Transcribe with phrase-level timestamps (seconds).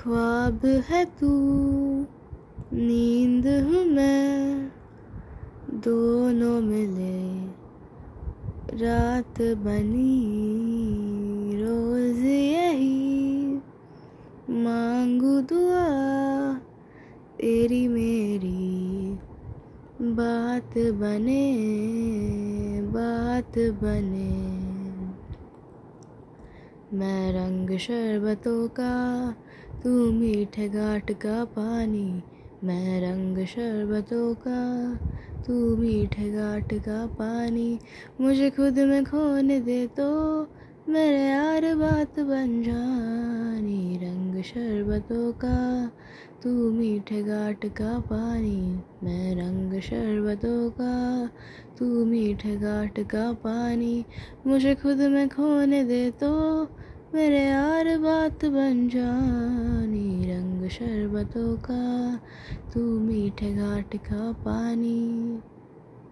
[0.00, 1.28] ख्वाब है तू,
[2.72, 4.68] नींद हूँ मैं,
[5.70, 7.20] दोनों मिले
[8.76, 10.16] रात बनी,
[11.56, 13.54] रोज यही,
[14.50, 15.86] मांगू दुआ
[17.38, 19.18] तेरी मेरी,
[20.02, 21.44] बात बने
[22.82, 24.49] बात बने।
[26.92, 29.30] मैं रंग शरबतों का,
[29.82, 32.22] तू मीठे घाट का पानी।
[32.64, 34.94] मैं रंग शरबतों का,
[35.42, 37.78] तू मीठे घाट का पानी।
[38.20, 40.08] मुझे खुद में खोने दे तो
[40.88, 45.86] मेरे यार बात बन जानी। रंग शरबतों का,
[46.42, 51.26] तू मीठे घाट का पानी। मैं रंग शरबतों का,
[51.78, 54.04] तू मीठे घाट का पानी।
[54.46, 56.30] मुझे खुद में खोने दे तो
[57.14, 62.16] मेरे यार बात बन जानी रंग शरबतों का
[62.74, 65.38] तू मीठे घाट का पानी।